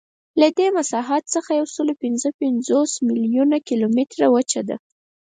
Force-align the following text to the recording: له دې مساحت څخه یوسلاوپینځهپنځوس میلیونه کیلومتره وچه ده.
له 0.41 0.47
دې 0.57 0.67
مساحت 0.77 1.23
څخه 1.35 1.49
یوسلاوپینځهپنځوس 1.59 2.91
میلیونه 3.07 3.57
کیلومتره 3.67 4.25
وچه 4.35 4.61
ده. 4.67 4.75